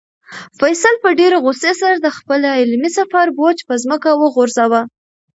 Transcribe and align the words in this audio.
فیصل 0.59 0.93
په 1.03 1.09
ډېرې 1.19 1.37
غوسې 1.43 1.71
سره 1.81 1.95
د 1.99 2.07
خپل 2.17 2.41
علمي 2.59 2.89
سفر 2.99 3.25
بوج 3.37 3.57
په 3.67 3.73
ځمکه 3.83 4.09
وغورځاوه. 4.21 4.81